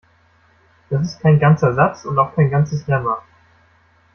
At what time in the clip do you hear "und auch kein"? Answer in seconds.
2.05-2.49